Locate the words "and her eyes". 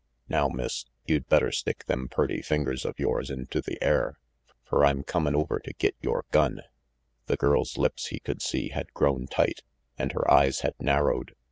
9.99-10.61